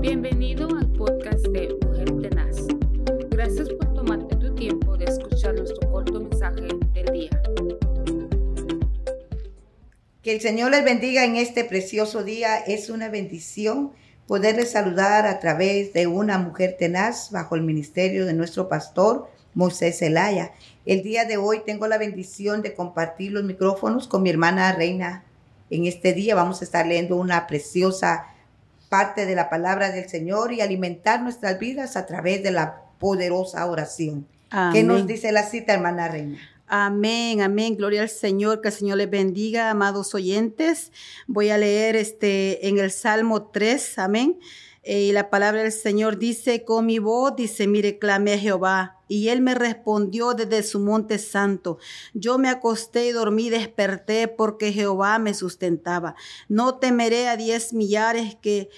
[0.00, 2.56] Bienvenido al podcast de Mujer Tenaz.
[3.28, 7.42] Gracias por tomarte tu tiempo de escuchar nuestro corto mensaje del día.
[10.22, 12.56] Que el Señor les bendiga en este precioso día.
[12.60, 13.92] Es una bendición
[14.26, 19.98] poderles saludar a través de una mujer tenaz bajo el ministerio de nuestro pastor Moisés
[19.98, 20.52] Zelaya.
[20.86, 25.26] El día de hoy tengo la bendición de compartir los micrófonos con mi hermana Reina.
[25.68, 28.24] En este día vamos a estar leyendo una preciosa
[28.90, 33.64] parte de la palabra del Señor y alimentar nuestras vidas a través de la poderosa
[33.64, 34.26] oración.
[34.72, 36.38] ¿Qué nos dice la cita, hermana Reina?
[36.66, 37.76] Amén, amén.
[37.76, 40.92] Gloria al Señor, que el Señor les bendiga, amados oyentes.
[41.28, 44.38] Voy a leer este en el Salmo 3, amén.
[44.82, 48.96] Eh, y la palabra del Señor dice, con mi voz, dice, mire, clame a Jehová.
[49.08, 51.78] Y él me respondió desde su monte santo.
[52.14, 56.14] Yo me acosté y dormí, desperté porque Jehová me sustentaba.
[56.48, 58.70] No temeré a diez millares que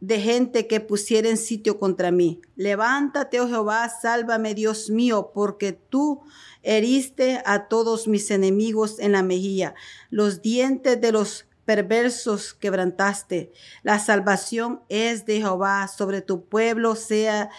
[0.00, 2.40] de gente que pusiera en sitio contra mí.
[2.56, 6.22] Levántate, oh Jehová, sálvame, Dios mío, porque tú
[6.62, 9.74] heriste a todos mis enemigos en la mejilla.
[10.10, 13.52] Los dientes de los perversos quebrantaste.
[13.82, 17.50] La salvación es de Jehová, sobre tu pueblo sea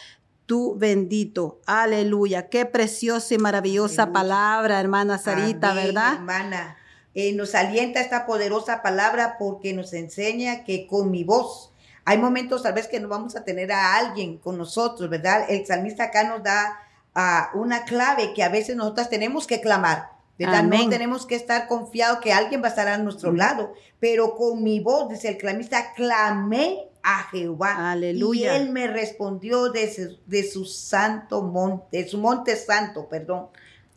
[0.48, 1.62] tú bendito.
[1.68, 2.50] Aleluya.
[2.50, 6.16] Qué preciosa y maravillosa palabra, hermana Sarita, ¿verdad?
[6.16, 6.78] Hermana,
[7.14, 11.74] eh, nos alienta esta poderosa palabra porque nos enseña que con mi voz,
[12.06, 15.46] hay momentos tal vez que no vamos a tener a alguien con nosotros, ¿verdad?
[15.50, 16.80] El salmista acá nos da
[17.14, 20.17] ah, una clave que a veces nosotras tenemos que clamar.
[20.38, 20.64] ¿Verdad?
[20.64, 24.64] No tenemos que estar confiados que alguien va a estar a nuestro lado, pero con
[24.64, 27.92] mi voz, dice el clamista, clamé a Jehová.
[27.92, 28.54] Aleluya.
[28.54, 33.48] Y él me respondió de de su santo monte, de su monte santo, perdón.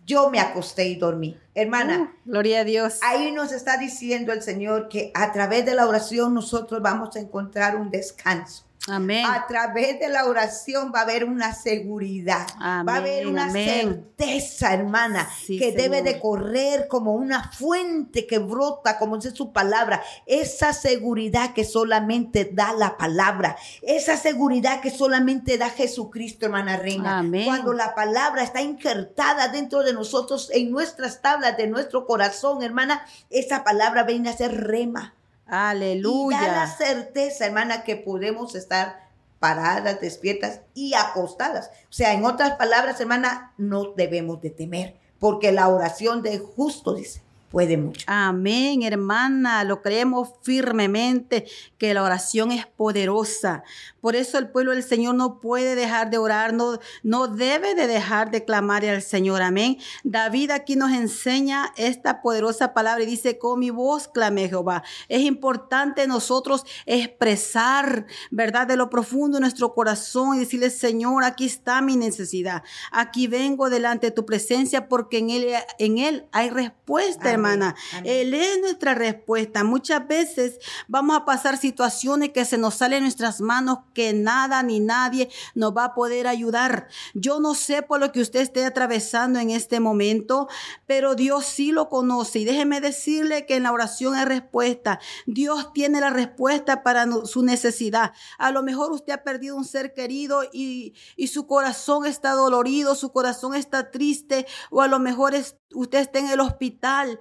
[0.06, 1.36] Yo me acosté y dormí.
[1.54, 2.14] Hermana.
[2.24, 2.98] Uh, gloria a Dios.
[3.02, 7.20] Ahí nos está diciendo el Señor que a través de la oración nosotros vamos a
[7.20, 8.64] encontrar un descanso.
[8.88, 9.26] Amén.
[9.26, 14.72] A través de la oración va a haber una seguridad, va a haber una certeza,
[14.72, 20.02] hermana, que debe de correr como una fuente que brota, como dice su palabra.
[20.24, 27.18] Esa seguridad que solamente da la palabra, esa seguridad que solamente da Jesucristo, hermana reina.
[27.18, 27.44] Amén.
[27.44, 33.04] Cuando la palabra está injertada dentro de nosotros, en nuestras tablas de nuestro corazón, hermana,
[33.28, 35.14] esa palabra viene a ser rema
[35.50, 36.38] Aleluya.
[36.42, 41.70] Y da la certeza, hermana, que podemos estar paradas, despiertas y acostadas.
[41.84, 46.94] O sea, en otras palabras, hermana, no debemos de temer, porque la oración de justo,
[46.94, 48.04] dice, puede mucho.
[48.06, 49.64] Amén, hermana.
[49.64, 51.46] Lo creemos firmemente
[51.78, 53.64] que la oración es poderosa.
[54.00, 57.86] Por eso el pueblo del Señor no puede dejar de orar, no, no debe de
[57.86, 59.42] dejar de clamar al Señor.
[59.42, 59.78] Amén.
[60.04, 64.82] David aquí nos enseña esta poderosa palabra y dice, con mi voz clame Jehová.
[65.08, 68.66] Es importante nosotros expresar, ¿verdad?
[68.66, 72.62] De lo profundo de nuestro corazón y decirle, Señor, aquí está mi necesidad.
[72.92, 75.46] Aquí vengo delante de tu presencia porque en él,
[75.78, 77.74] en él hay respuesta, hermana.
[78.04, 79.64] Él es nuestra respuesta.
[79.64, 80.58] Muchas veces
[80.88, 85.30] vamos a pasar situaciones que se nos salen de nuestras manos que nada ni nadie
[85.54, 86.88] nos va a poder ayudar.
[87.14, 90.48] Yo no sé por lo que usted esté atravesando en este momento,
[90.86, 92.40] pero Dios sí lo conoce.
[92.40, 95.00] Y déjeme decirle que en la oración hay respuesta.
[95.26, 98.12] Dios tiene la respuesta para su necesidad.
[98.38, 102.94] A lo mejor usted ha perdido un ser querido y, y su corazón está dolorido,
[102.94, 107.20] su corazón está triste, o a lo mejor es usted está en el hospital,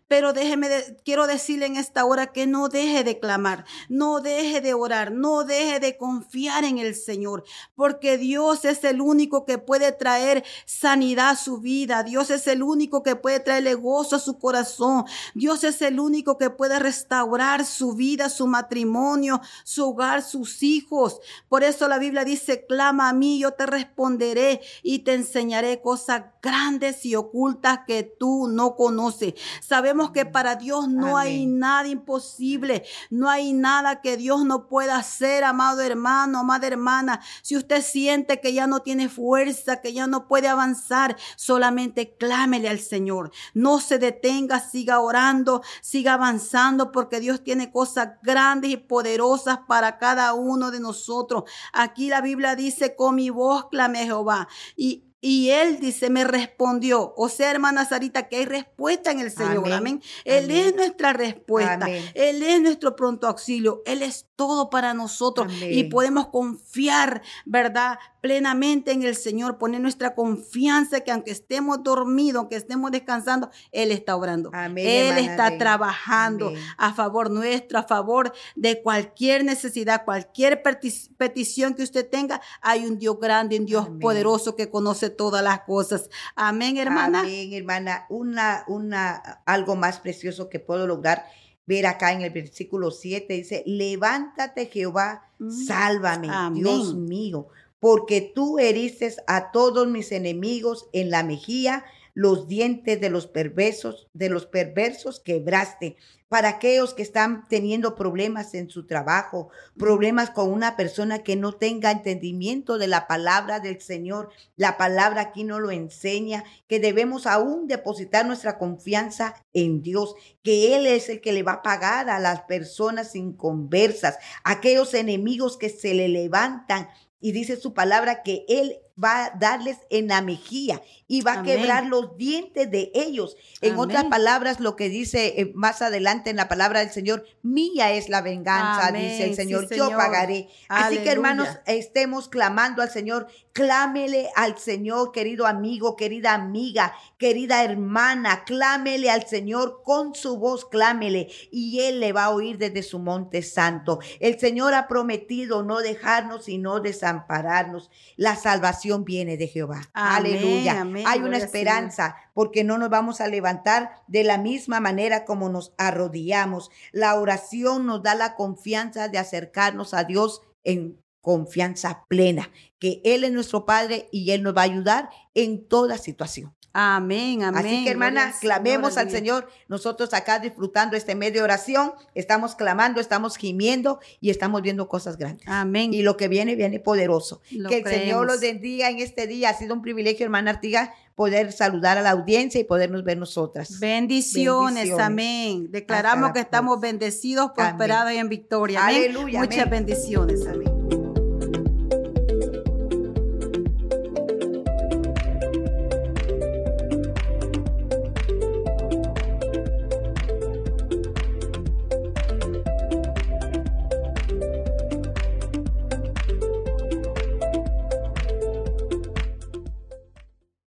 [0.11, 0.67] pero déjeme,
[1.05, 5.45] quiero decirle en esta hora que no deje de clamar, no deje de orar, no
[5.45, 7.45] deje de confiar en el Señor,
[7.75, 12.61] porque Dios es el único que puede traer sanidad a su vida, Dios es el
[12.61, 17.63] único que puede traerle gozo a su corazón, Dios es el único que puede restaurar
[17.63, 21.21] su vida, su matrimonio, su hogar, sus hijos.
[21.47, 26.23] Por eso la Biblia dice, clama a mí, yo te responderé y te enseñaré cosas
[26.41, 29.35] grandes y ocultas que tú no conoces.
[29.61, 34.97] Sabemos que para Dios no hay nada imposible, no hay nada que Dios no pueda
[34.97, 37.21] hacer, amado hermano, amada hermana.
[37.43, 42.69] Si usted siente que ya no tiene fuerza, que ya no puede avanzar, solamente clámele
[42.69, 43.31] al Señor.
[43.53, 49.97] No se detenga, siga orando, siga avanzando, porque Dios tiene cosas grandes y poderosas para
[49.99, 51.43] cada uno de nosotros.
[51.71, 54.47] Aquí la Biblia dice, con mi voz clame Jehová.
[54.75, 57.13] Y y él dice, me respondió.
[57.15, 59.71] O sea, hermana Sarita, que hay respuesta en el Señor.
[59.71, 60.01] Amén.
[60.25, 61.87] Él es nuestra respuesta.
[62.15, 63.83] Él es nuestro pronto auxilio.
[63.85, 67.99] Él es todo para nosotros y podemos confiar, ¿verdad?
[68.21, 73.91] Plenamente en el Señor, poner nuestra confianza que aunque estemos dormidos, aunque estemos descansando, Él
[73.91, 74.49] está obrando.
[74.77, 82.09] Él está trabajando a favor nuestro, a favor de cualquier necesidad, cualquier petición que usted
[82.09, 82.41] tenga.
[82.61, 86.09] Hay un Dios grande, un Dios poderoso que conoce todas las cosas.
[86.35, 87.19] Amén, hermana.
[87.19, 88.07] Amén, hermana.
[88.09, 91.25] Una, una, algo más precioso que puedo lograr
[91.65, 95.51] ver acá en el versículo 7 dice, levántate Jehová, mm.
[95.51, 97.47] sálvame, Dios mío,
[97.79, 104.07] porque tú heriste a todos mis enemigos en la mejilla, los dientes de los perversos,
[104.13, 105.95] de los perversos quebraste.
[106.31, 111.51] Para aquellos que están teniendo problemas en su trabajo, problemas con una persona que no
[111.51, 117.27] tenga entendimiento de la palabra del Señor, la palabra aquí no lo enseña, que debemos
[117.27, 122.09] aún depositar nuestra confianza en Dios, que Él es el que le va a pagar
[122.09, 126.87] a las personas inconversas, aquellos enemigos que se le levantan.
[127.19, 131.43] Y dice su palabra que Él va a darles en la mejilla y va a
[131.43, 133.35] quebrar los dientes de ellos.
[133.61, 137.91] En otras palabras, lo que dice eh, más adelante en la palabra del Señor, mía
[137.91, 140.49] es la venganza, dice el Señor, yo pagaré.
[140.69, 147.63] Así que hermanos, estemos clamando al Señor, clámele al Señor, querido amigo, querida amiga, querida
[147.63, 152.83] hermana, clámele al Señor con su voz, clámele y Él le va a oír desde
[152.83, 153.99] su monte santo.
[154.19, 157.89] El Señor ha prometido no dejarnos y no desampararnos.
[158.15, 159.81] La salvación viene de Jehová.
[159.93, 160.85] Aleluya.
[161.05, 165.73] Hay una esperanza porque no nos vamos a levantar de la misma manera como nos
[165.77, 166.71] arrodillamos.
[166.91, 173.23] La oración nos da la confianza de acercarnos a Dios en confianza plena, que Él
[173.23, 176.53] es nuestro Padre y Él nos va a ayudar en toda situación.
[176.73, 177.65] Amén, amén.
[177.65, 179.49] Así que hermanas, clamemos al Señor.
[179.67, 185.17] Nosotros acá disfrutando este medio de oración, estamos clamando, estamos gimiendo y estamos viendo cosas
[185.17, 185.45] grandes.
[185.49, 185.93] Amén.
[185.93, 187.41] Y lo que viene, viene poderoso.
[187.67, 189.49] que el Señor los bendiga en este día.
[189.49, 193.79] Ha sido un privilegio, hermana Artiga, poder saludar a la audiencia y podernos ver nosotras.
[193.79, 195.69] Bendiciones, amén.
[195.71, 198.85] Declaramos que estamos bendecidos, prosperados y en victoria.
[198.85, 199.41] Aleluya.
[199.41, 200.80] Muchas bendiciones, amén.